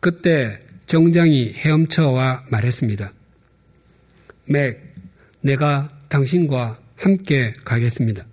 [0.00, 3.12] 그때 정장이 헤엄쳐와 말했습니다.
[4.46, 4.94] 맥,
[5.42, 8.24] 내가 당신과 함께 가겠습니다.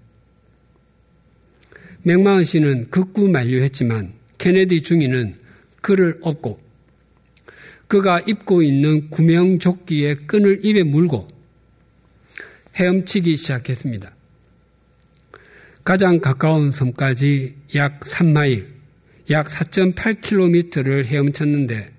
[2.03, 5.35] 맥마은 씨는 극구 만류했지만 케네디 중위는
[5.81, 6.59] 그를 업고
[7.87, 11.27] 그가 입고 있는 구명조끼의 끈을 입에 물고
[12.75, 14.11] 헤엄치기 시작했습니다.
[15.83, 18.65] 가장 가까운 섬까지 약 3마일,
[19.29, 21.91] 약 4.8km를 헤엄쳤는데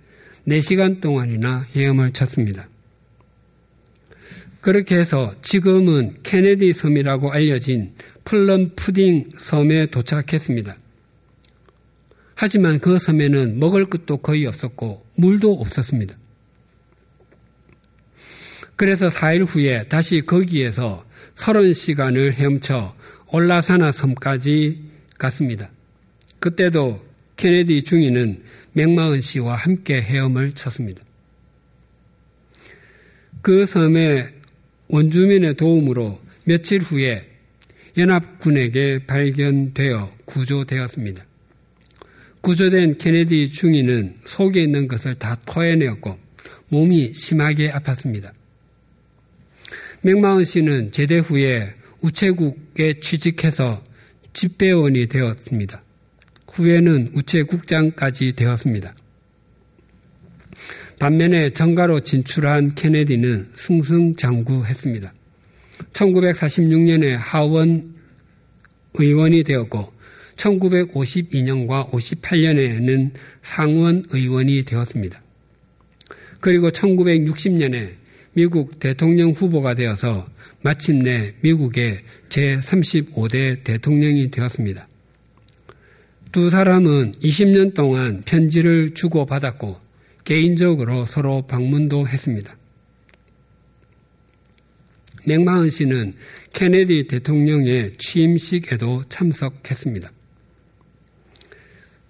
[0.49, 2.69] 4시간 동안이나 헤엄을 쳤습니다.
[4.61, 10.77] 그렇게 해서 지금은 케네디 섬이라고 알려진 플럼 푸딩 섬에 도착했습니다.
[12.35, 16.17] 하지만 그 섬에는 먹을 것도 거의 없었고 물도 없었습니다.
[18.77, 22.95] 그래서 4일 후에 다시 거기에서 30시간을 헤엄쳐
[23.33, 24.83] 올라사나 섬까지
[25.19, 25.71] 갔습니다.
[26.39, 27.05] 그때도
[27.37, 28.42] 케네디 중위는
[28.73, 31.03] 맥마은 씨와 함께 헤엄을 쳤습니다.
[33.40, 34.29] 그 섬의
[34.88, 37.27] 원주민의 도움으로 며칠 후에
[37.96, 41.25] 연합군에게 발견되어 구조되었습니다.
[42.42, 46.19] 구조된 케네디 중위는 속에 있는 것을 다 토해내었고
[46.69, 48.36] 몸이 심하게 아팠습니다.
[50.03, 53.83] 맥마은 씨는 제대 후에 우체국에 취직해서
[54.33, 55.83] 집배원이 되었습니다.
[56.49, 58.94] 후에는 우체국장까지 되었습니다.
[60.99, 65.13] 반면에 정가로 진출한 케네디는 승승장구했습니다.
[65.92, 67.94] 1946년에 하원
[68.94, 69.92] 의원이 되었고
[70.37, 73.11] 1952년과 58년에는
[73.42, 75.23] 상원 의원이 되었습니다.
[76.40, 77.94] 그리고 1960년에
[78.37, 80.27] 미국 대통령 후보가 되어서
[80.61, 84.87] 마침내 미국의 제35대 대통령이 되었습니다.
[86.33, 89.81] 두 사람은 20년 동안 편지를 주고받았고
[90.25, 92.55] 개인적으로 서로 방문도 했습니다.
[95.25, 96.13] 맥마흔 씨는
[96.53, 100.13] 케네디 대통령의 취임식에도 참석했습니다.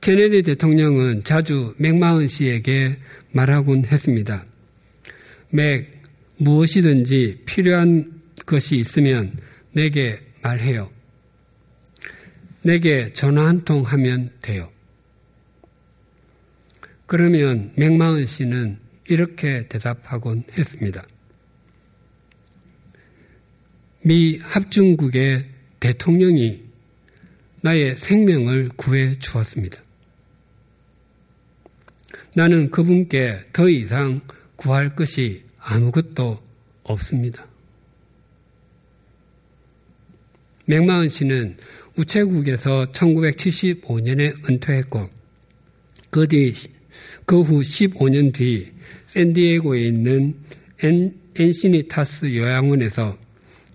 [0.00, 2.96] 케네디 대통령은 자주 맥마흔 씨에게
[3.30, 4.44] 말하곤 했습니다.
[5.50, 5.95] 맥,
[6.38, 9.36] 무엇이든지 필요한 것이 있으면
[9.72, 10.90] 내게 말해요.
[12.62, 14.70] 내게 전화 한 통 하면 돼요.
[17.06, 18.78] 그러면 맥마은 씨는
[19.08, 21.06] 이렇게 대답하곤 했습니다.
[24.02, 25.46] 미 합중국의
[25.80, 26.62] 대통령이
[27.60, 29.82] 나의 생명을 구해 주었습니다.
[32.34, 34.20] 나는 그분께 더 이상
[34.56, 36.40] 구할 것이 아무것도
[36.84, 37.44] 없습니다.
[40.66, 41.56] 맥마은 씨는
[41.96, 45.08] 우체국에서 1975년에 은퇴했고
[46.10, 46.52] 그 뒤,
[47.24, 48.72] 그 후 15년 뒤
[49.08, 50.36] 샌디에고에 있는
[50.82, 53.18] 엔, 엔시니타스 요양원에서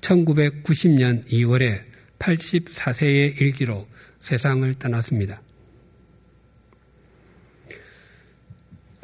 [0.02, 1.82] 1990년 2월에
[2.20, 3.86] 84세의 일기로
[4.22, 5.42] 세상을 떠났습니다.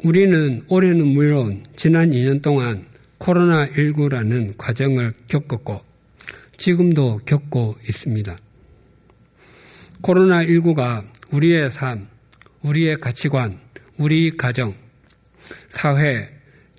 [0.04, 2.86] 우리는 올해는 물론 지난 2년 동안
[3.18, 5.80] 코로나19라는 과정을 겪었고
[6.56, 8.36] 지금도 겪고 있습니다.
[10.02, 12.06] 코로나19가 우리의 삶,
[12.62, 13.58] 우리의 가치관,
[13.96, 14.74] 우리 가정,
[15.70, 16.30] 사회,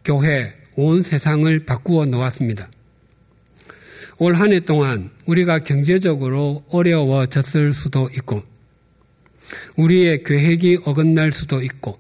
[0.05, 2.69] 교회, 온 세상을 바꾸어 놓았습니다.
[4.17, 8.43] 올 한 해 동안 우리가 경제적으로 어려워졌을 수도 있고,
[9.77, 11.97] 우리의 계획이 어긋날 수도 있고,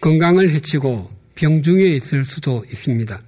[0.00, 3.20] 건강을 해치고 병중에 있을 수도 있습니다.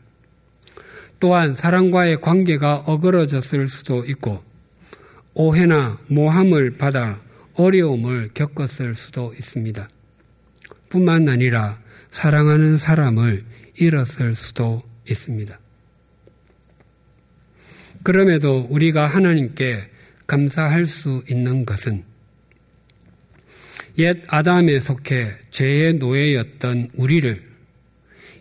[1.19, 4.43] 또한 사람과의 관계가 어그러졌을 수도 있고
[5.35, 7.21] 오해나 모함을 받아
[7.55, 9.89] 어려움을 겪었을 수도 있습니다.
[10.89, 11.79] 뿐만 아니라
[12.11, 13.45] 사랑하는 사람을
[13.77, 15.59] 잃었을 수도 있습니다.
[18.03, 19.89] 그럼에도 우리가 하나님께
[20.27, 22.05] 감사할 수 있는 것은
[24.01, 27.43] 옛 아담에 속해 죄의 노예였던 우리를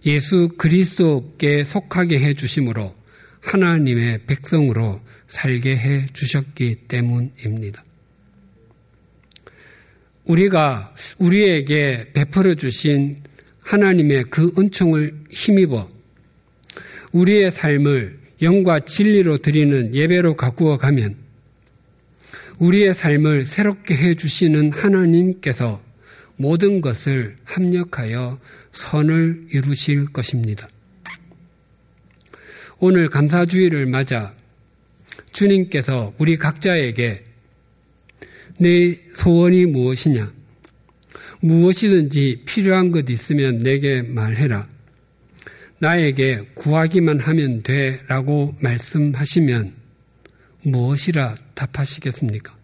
[0.05, 2.95] 예수 그리스도께 속하게 해 주심으로
[3.41, 7.83] 하나님의 백성으로 살게 해 주셨기 때문입니다.
[10.23, 13.21] 우리가 우리에게 베풀어 주신
[13.61, 15.89] 하나님의 그 은총을 힘입어
[17.11, 21.17] 우리의 삶을 영과 진리로 드리는 예배로 가꾸어 가면
[22.59, 25.81] 우리의 삶을 새롭게 해 주시는 하나님께서
[26.35, 28.39] 모든 것을 합력하여
[28.71, 30.67] 선을 이루실 것입니다.
[32.79, 34.33] 오늘 감사주의를 맞아
[35.31, 37.23] 주님께서 우리 각자에게
[38.59, 40.31] 내 소원이 무엇이냐?
[41.41, 44.67] 무엇이든지 필요한 것 있으면 내게 말해라.
[45.79, 49.78] 나에게 구하기만 하면 돼 라고 말씀하시면
[50.63, 52.57] 무엇이라 답하시겠습니까?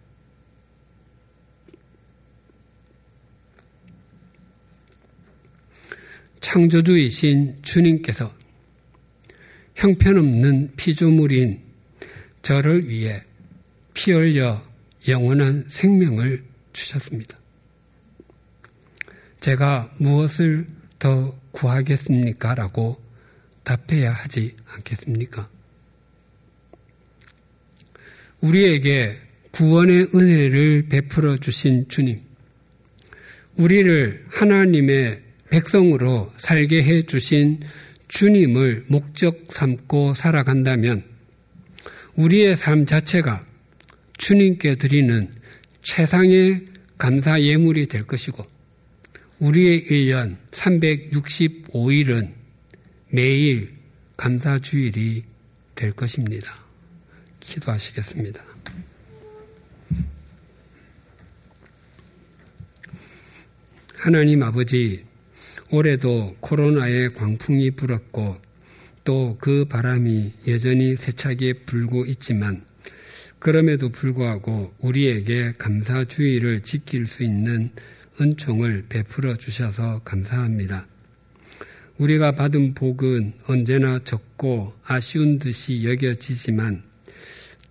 [6.41, 8.33] 창조주이신 주님께서
[9.75, 11.61] 형편없는 피조물인
[12.41, 13.23] 저를 위해
[13.93, 14.63] 피 흘려
[15.07, 16.43] 영원한 생명을
[16.73, 17.37] 주셨습니다.
[19.39, 20.67] 제가 무엇을
[20.99, 22.55] 더 구하겠습니까?
[22.55, 22.95] 라고
[23.63, 25.47] 답해야 하지 않겠습니까?
[28.41, 29.15] 우리에게
[29.51, 32.19] 구원의 은혜를 베풀어 주신 주님,
[33.55, 37.61] 우리를 하나님의 백성으로 살게 해 주신
[38.07, 41.03] 주님을 목적 삼고 살아간다면
[42.15, 43.45] 우리의 삶 자체가
[44.17, 45.29] 주님께 드리는
[45.81, 46.65] 최상의
[46.97, 48.43] 감사 예물이 될 것이고
[49.39, 52.31] 우리의 1년 365일은
[53.09, 53.73] 매일
[54.17, 55.23] 감사주일이
[55.75, 56.64] 될 것입니다.
[57.45, 58.43] 기도하시겠습니다.
[63.97, 65.05] 하나님 아버지,
[65.71, 68.37] 올해도 코로나의 광풍이 불었고
[69.03, 72.63] 또 그 바람이 여전히 세차게 불고 있지만
[73.37, 77.69] 그럼에도 불구하고 우리에게 감사주의를 지킬 수 있는
[78.19, 80.87] 은총을 베풀어 주셔서 감사합니다.
[81.97, 86.83] 우리가 받은 복은 언제나 적고 아쉬운 듯이 여겨지지만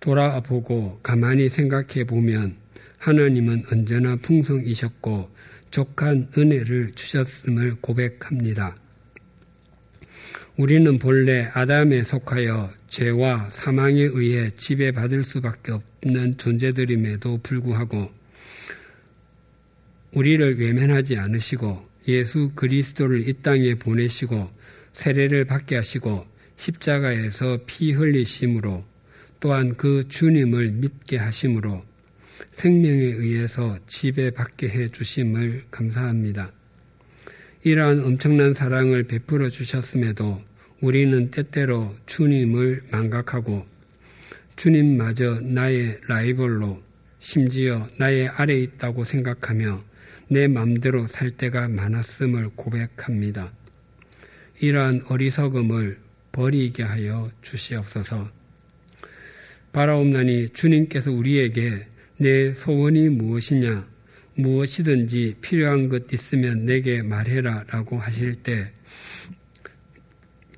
[0.05, 2.55] 돌아보고 가만히 생각해 보면
[2.99, 5.31] 하나님은 언제나 풍성이셨고
[5.71, 8.77] 족한 은혜를 주셨음을 고백합니다.
[10.57, 18.11] 우리는 본래 아담에 속하여 죄와 사망에 의해 지배받을 수밖에 없는 존재들임에도 불구하고
[20.13, 24.51] 우리를 외면하지 않으시고 예수 그리스도를 이 땅에 보내시고
[24.93, 26.25] 세례를 받게 하시고
[26.55, 28.94] 십자가에서 피 흘리심으로
[29.39, 31.83] 또한 그 주님을 믿게 하심으로
[32.51, 36.51] 생명에 의해서 지배받게 해 주심을 감사합니다.
[37.63, 40.41] 이러한 엄청난 사랑을 베풀어 주셨음에도
[40.81, 43.65] 우리는 때때로 주님을 망각하고
[44.55, 46.81] 주님마저 나의 라이벌로
[47.19, 49.83] 심지어 나의 아래 있다고 생각하며
[50.27, 53.51] 내 맘대로 살 때가 많았음을 고백합니다.
[54.59, 55.99] 이러한 어리석음을
[56.31, 58.34] 버리게 하여 주시옵소서.
[59.75, 61.85] 바라옵나니 주님께서 우리에게
[62.17, 63.85] 내 소원이 무엇이냐
[64.35, 68.71] 무엇이든지 필요한 것 있으면 내게 말해라 라고 하실 때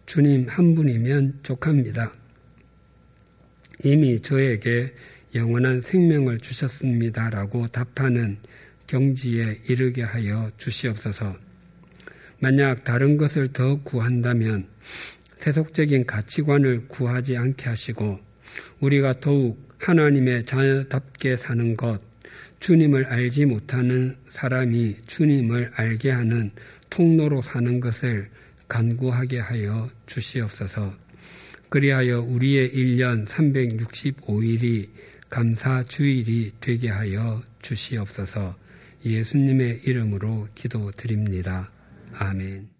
[0.06, 2.14] 주님 한 분이면 족합니다.
[3.84, 4.94] 이미 저에게
[5.34, 8.38] 영원한 생명을 주셨습니다 라고 답하는
[8.86, 11.36] 경지에 이르게 하여 주시옵소서.
[12.40, 14.68] 만약 다른 것을 더 구한다면
[15.40, 18.27] 세속적인 가치관을 구하지 않게 하시고
[18.80, 22.02] 우리가 더욱 하나님의 자녀답게 사는 것,
[22.60, 26.52] 주님을 알지 못하는 사람이 주님을 알게 하는
[26.90, 28.30] 통로로 사는 것을
[28.68, 30.94] 간구하게 하여 주시옵소서.
[31.70, 34.90] 그리하여 우리의 1년 365일이
[35.30, 38.56] 감사 주일이 되게 하여 주시옵소서.
[39.06, 41.70] 예수님의 이름으로 기도드립니다.
[42.14, 42.77] 아멘.